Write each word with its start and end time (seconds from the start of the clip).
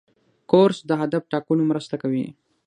کورس 0.51 0.77
د 0.89 0.91
هدف 1.01 1.23
ټاکلو 1.31 1.63
مرسته 1.71 1.95
کوي. 2.01 2.25